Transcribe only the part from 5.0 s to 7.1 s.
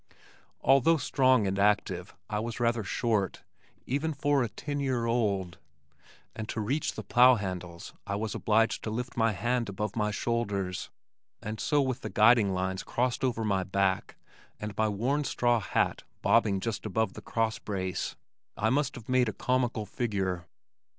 old, and to reach the